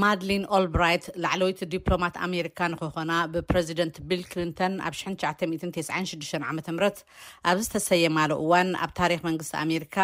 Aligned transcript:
ማድሊን 0.00 0.44
ኦልብራይት 0.56 1.04
ላዕለይቲ 1.22 1.60
ዲፕሎማት 1.72 2.14
ኣሜሪካ 2.26 2.58
ንክኾና 2.72 3.12
ብፕረዚደንት 3.32 3.96
ቢል 4.08 4.22
ክሊንተን 4.30 4.74
ኣብ 4.88 4.94
9996 5.00 6.46
ዓ 6.50 6.52
ምት 6.58 6.68
ኣብ 7.50 7.58
ዝተሰየማሉ 7.64 8.30
እዋን 8.44 8.68
ኣብ 8.84 8.92
ታሪክ 9.00 9.20
መንግስቲ 9.28 9.54
ኣሜሪካ 9.64 9.96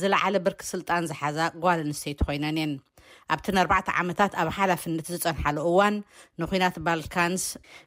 ዝለዓለ 0.00 0.34
ብርኪ 0.46 0.62
ስልጣን 0.72 1.06
ዝሓዛ 1.10 1.38
ጓል 1.64 1.80
ኣንስተይት 1.86 2.22
ኮይነን 2.28 2.58
እየን 2.60 2.72
ኣብቲ 3.34 3.46
ን4ዕተ 3.58 3.88
ዓመታት 4.02 4.32
ኣብ 4.42 4.48
ሓላፍነት 4.58 5.06
ዝፀንሓሉ 5.14 5.56
እዋን 5.70 5.94
ንኩናት 6.42 6.76
ባልካንስ 6.88 7.44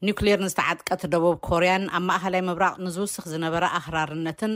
ኒኩሊር 0.08 0.38
ንዝተዓጥቀት 0.46 1.04
ደቡብ 1.14 1.36
ኮርያን 1.48 1.84
ኣብ 1.98 2.02
ማእኸላይ 2.08 2.42
ምብራቕ 2.48 2.74
ንዝውስኽ 2.86 3.24
ዝነበረ 3.34 3.64
ኣኽራርነትን 3.80 4.54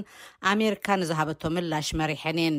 ኣሜሪካ 0.55 0.87
ንዝሃበቶ 1.03 1.43
ምላሽ 1.59 1.91
መሪሐን 2.03 2.41
እየን 2.45 2.59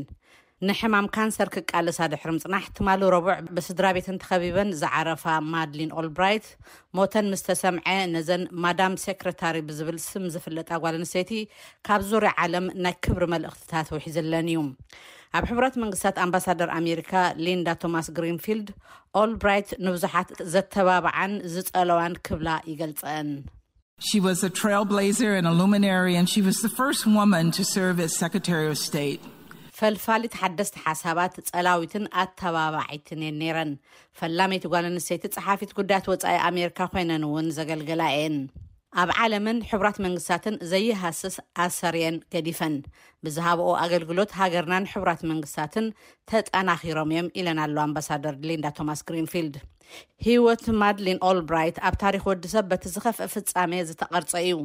ንሕማም 0.68 1.08
ካንሰር 1.16 1.50
ክቃለሳ 1.56 1.98
ድሕሪ 2.12 2.30
ምፅናሕ 2.36 2.64
ትማል 2.78 3.02
ረቡዕ 3.16 3.34
ብስድራ 3.56 3.86
ቤት 3.96 4.08
እንተከቢበን 4.14 4.70
ዝዓረፋ 4.80 5.24
ማድሊን 5.54 5.92
ኦልብራይት 6.02 6.46
ሞተን 6.98 7.28
ምስተሰምዐ 7.34 7.88
ነዘን 8.14 8.44
ማዳም 8.64 8.94
ሰክረታሪ 9.04 9.58
ብዝብል 9.68 9.98
ስም 10.08 10.26
ዝፍለጣ 10.36 10.70
ጓል 10.86 10.96
ንሰይቲ 11.04 11.32
ካብ 11.90 12.02
ዙርያ 12.10 12.32
ዓለም 12.46 12.68
ናይ 12.86 12.96
ክብሪ 13.08 13.24
መልእክትታት 13.34 13.90
ውሒ 13.98 14.08
ዘለን 14.16 14.50
እዩ 14.56 14.64
ኣብ 15.38 15.44
ሕብራት 15.52 15.78
መንግስትታት 15.84 16.18
ኣምባሳደር 16.26 16.70
ኣሜሪካ 16.80 17.14
ሊንዳ 17.46 17.68
ቶማስ 17.86 18.10
ግሪንፊልድ 18.20 18.68
ኦልብራይት 19.24 19.70
ንብዙሓት 19.88 20.32
ዘተባብዓን 20.56 21.34
ዝፀለዋን 21.56 22.16
ክብላ 22.28 22.50
ይገልፀአን 22.74 23.30
ስ 24.44 24.54
ትራይ 24.60 24.82
ብዘር 24.98 25.34
ሉነሪ 25.64 26.12
ስ 26.28 26.46
ን 27.20 27.52
ሰር 27.74 27.98
ሰሪ 28.86 29.06
ፈልፋሊት 29.80 30.36
ሓደስቲ 30.42 30.76
ሓሳባት 30.86 31.34
ጸላዊትን 31.50 32.06
ኣተባባዒትን 32.22 33.22
እየን 33.26 33.38
ኔረን 33.42 33.72
ፈላሜይት 34.22 34.66
ጓልኣንሰይቲ 34.74 35.24
ጸሓፊት 35.36 35.74
ጉዳያት 35.80 36.08
ወፃኢ 36.14 36.38
ኣሜርካ 36.52 36.80
ኮይነን 36.94 37.26
እውን 37.30 37.50
ዘገልግላ 37.58 38.02
እየን 38.16 38.38
ኣብ 39.02 39.10
ዓለምን 39.24 39.58
ሕቡራት 39.72 39.98
መንግስትታትን 40.04 40.56
ዘይሃስስ 40.70 41.36
ኣሰርየን 41.64 42.16
ገዲፈን 42.34 42.76
ብዝሃብኦ 43.26 43.68
ኣገልግሎት 43.84 44.32
ሃገርናን 44.40 44.88
ሕራት 44.92 45.22
መንግስትታትን 45.32 45.86
ተጠናኪሮም 46.32 47.12
እዮም 47.14 47.28
ኢለና 47.40 47.62
ሎ 47.76 47.78
ኣምባሳደር 47.88 48.36
ሊንዳ 48.50 48.66
ቶማስ 48.78 49.00
ግሪንፊልድ 49.08 49.56
ሂወት 50.28 50.64
ማድሊን 50.80 51.20
ኦልብራይት 51.28 51.78
ኣብ 51.88 51.94
ታሪክ 52.04 52.24
ወዲሰብ 52.30 52.66
በቲ 52.72 52.86
ዝኸፍአ 52.96 53.28
ፍፃሜየ 53.34 53.84
ዝተቐርፀ 53.90 54.32
እዩ 54.46 54.58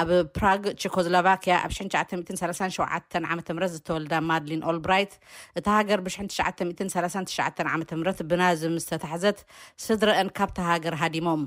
ኣብ 0.00 0.08
ፕራግ 0.38 0.64
ቸኮዝሎቫኪያ 0.82 1.54
ኣብ 1.66 1.70
937 1.86 3.18
ዓም 3.32 3.38
ዝተወልዳ 3.74 4.14
ማድሊን 4.30 4.64
ኦልብራይት 4.72 5.14
እቲ 5.60 5.66
ሃገር 5.78 6.00
ብ939 6.06 7.74
ዓም 7.74 7.84
ብናዝ 8.32 8.62
ምስተታሕዘት 8.76 9.40
ስድረአን 9.86 10.30
ካብ 10.38 10.52
ተ 10.58 10.68
ሃገር 10.70 10.96
ሃዲሞም 11.04 11.44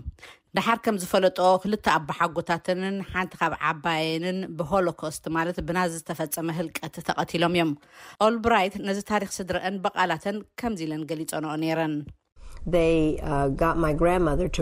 ድሓር 0.57 0.79
ከም 0.85 0.95
ዝፈለጦ 1.01 1.37
ክልተ 1.63 1.85
ኣቦሓጎታትንን 1.97 2.95
ሓንቲ 3.11 3.33
ካብ 3.41 3.53
ዓባይንን 3.69 4.39
ብሆሎኮስት 4.59 5.23
ማለት 5.35 5.57
ብና 5.67 5.77
ዝተፈፀመ 5.93 6.47
ህልቀት 6.57 6.95
ተቐቲሎም 7.07 7.53
እዮም 7.57 7.71
ኣልብራይት 8.27 8.73
ነዚ 8.87 8.99
ታሪክ 9.11 9.31
ስድረአን 9.37 9.75
ብቓላተን 9.85 10.37
ከምዚ 10.61 10.81
ኢለን 10.87 11.05
ገሊፆንኦ 11.11 11.53
ነረን 11.63 11.95
ይ 12.95 12.99
ማ 13.83 13.85
ግራንማር 14.01 14.37
ግ 14.51 14.53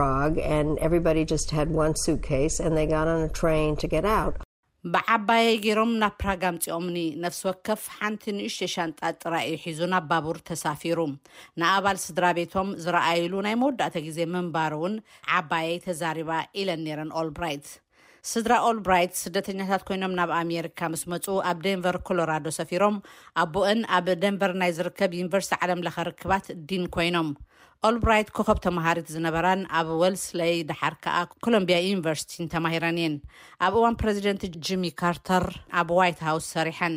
ራግ 0.00 0.32
ነ 0.50 0.56
ስትስ 2.04 2.54
ብዓባየይ 4.92 5.54
ገይሮም 5.64 5.90
ናብ 6.00 6.14
ፕራጋምፂኦምኒ 6.20 6.98
ነፍሲ 7.22 7.40
ወከፍ 7.48 7.80
ሓንቲ 7.96 8.22
ንእሽተ 8.36 8.68
ሻንጣጥራእዩ 8.74 9.52
ሒዙ 9.64 9.80
ናብ 9.92 10.04
ባቡር 10.10 10.38
ተሳፊሩ 10.48 10.98
ንኣባል 11.60 11.98
ስድራ 12.04 12.24
ቤቶም 12.38 12.70
ዝረአዩሉ 12.84 13.34
ናይ 13.48 13.56
መወዳእተ 13.62 13.96
ግዜ 14.06 14.18
ምንባር 14.34 14.74
እውን 14.78 14.94
ዓባየይ 15.40 15.78
ተዛሪባ 15.88 16.30
ኢለን 16.60 16.82
ነረን 16.88 17.10
ኦልብራይት 17.22 17.66
ስድራ 18.28 18.54
ኦልብራይት 18.68 19.12
ስደተኛታት 19.20 19.82
ኮይኖም 19.88 20.14
ናብ 20.18 20.30
ኣሜሪካ 20.40 20.80
ምስ 20.92 21.02
መፁ 21.12 21.26
ኣብ 21.50 21.58
ደንቨር 21.66 21.96
ኮሎራዶ 22.08 22.44
ሰፊሮም 22.58 22.96
ኣቦአን 23.42 23.80
ኣብ 23.96 24.08
ደንቨር 24.24 24.52
ናይ 24.62 24.72
ዝርከብ 24.78 25.12
ዩኒቨርሲቲ 25.20 25.54
ዓለም 25.64 25.80
ለ 25.86 25.90
ርክባት 26.08 26.48
ዲን 26.70 26.84
ኮይኖም 26.96 27.30
ኦልብራይት 27.88 28.30
ኮኸብ 28.36 28.58
ተመሃሪት 28.66 29.06
ዝነበራን 29.14 29.60
ኣብ 29.78 29.88
ወልስለይ 30.02 30.52
ደሓር 30.70 30.96
ከዓ 31.04 31.16
ኮሎምብያ 31.46 31.78
ዩኒቨርሲቲን 31.88 32.50
ተማሂረን 32.54 32.98
እየን 33.02 33.14
ኣብ 33.68 33.74
እዋን 33.80 33.98
ፕረዚደንቲ 34.02 34.44
ጅሚ 34.68 34.90
ካርተር 35.02 35.46
ኣብ 35.82 35.90
ዋይት 36.00 36.20
ሃውስ 36.28 36.48
ሰሪሐን 36.56 36.96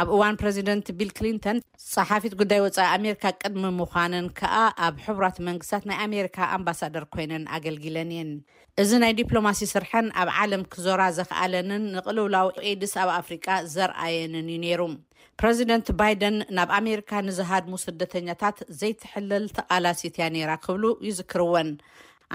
ኣብ 0.00 0.08
እዋን 0.16 0.36
ፕረዚደንት 0.40 0.86
ቢል 0.98 1.10
ክሊንተን 1.18 1.58
ፀሓፊት 1.94 2.34
ጉዳይ 2.40 2.60
ወፃኢ 2.66 2.86
ኣሜሪካ 2.98 3.24
ቅድሚ 3.40 3.64
ምዃንን 3.78 4.26
ከዓ 4.38 4.54
ኣብ 4.86 4.94
ሕቡራት 5.06 5.36
መንግስትታት 5.48 5.84
ናይ 5.88 5.98
ኣሜሪካ 6.06 6.38
ኣምባሳደር 6.56 7.04
ኮይነን 7.14 7.44
ኣገልጊለን 7.56 8.12
እየን 8.14 8.30
እዚ 8.82 8.90
ናይ 9.02 9.12
ዲፕሎማሲ 9.18 9.62
ስርሐን 9.74 10.06
ኣብ 10.22 10.28
ዓለም 10.44 10.62
ክዞራ 10.74 11.02
ዘክኣለንን 11.18 11.84
ንቅልውላዊ 11.96 12.48
ኤድስ 12.70 12.94
ኣብ 13.02 13.10
ኣፍሪቃ 13.20 13.46
ዘርኣየንን 13.74 14.48
እዩ 14.52 14.58
ነይሩ 14.64 14.80
ፕረዚደንት 15.42 15.86
ባይደን 15.98 16.36
ናብ 16.58 16.70
ኣሜሪካ 16.80 17.10
ንዝሃድሙ 17.28 17.74
ስደተኛታት 17.86 18.58
ዘይትሕለልቲቓላሲትያ 18.80 20.24
ነራ 20.38 20.50
ክብሉ 20.64 20.84
ይዝክርወን 21.08 21.70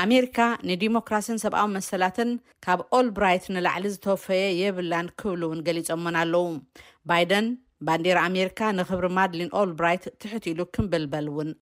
ኣሜሪካ 0.04 0.40
ንዲሞክራስን 0.70 1.38
ሰብኣዊ 1.44 1.68
መሰላትን 1.76 2.32
ካብ 2.66 2.80
ኦልብራይት 2.98 3.46
ንላዕሊ 3.56 3.86
ዝተወፈየ 3.94 4.44
የብላን 4.62 5.08
ክብሉ 5.20 5.42
እውን 5.50 5.62
ገሊፆምን 5.68 6.18
ኣለዉ 6.24 6.46
ባይደን 7.12 7.46
ባንዴር 7.88 8.18
ኣሜሪካ 8.28 8.60
ንክብሪ 8.80 9.08
ማድሊን 9.18 9.52
ኦልብራይት 9.62 10.06
ትሕትኢሉ 10.24 10.62
ክምብልበል 10.76 11.28
እውን 11.34 11.52